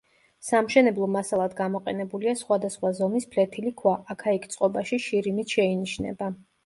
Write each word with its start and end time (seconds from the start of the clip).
სამშენებლო 0.45 1.09
მასალად 1.15 1.51
გამოყენებულია 1.59 2.33
სხვადასხვა 2.39 2.93
ზომის 3.01 3.29
ფლეთილი 3.35 3.75
ქვა, 3.83 3.93
აქა-იქ 4.15 4.49
წყობაში 4.55 5.01
შირიმიც 5.05 5.55
შეინიშნება. 5.59 6.33